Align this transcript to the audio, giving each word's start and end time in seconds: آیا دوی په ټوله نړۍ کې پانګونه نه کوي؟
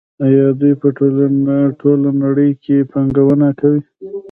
آیا 0.25 0.45
دوی 0.59 0.73
په 0.81 0.87
ټوله 1.79 2.09
نړۍ 2.23 2.51
کې 2.63 2.77
پانګونه 2.91 3.35
نه 3.49 3.49
کوي؟ 3.59 3.81